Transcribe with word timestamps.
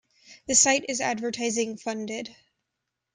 The 0.47 0.55
site 0.55 0.85
is 0.89 0.99
advertising 0.99 1.77
funded. 1.77 2.35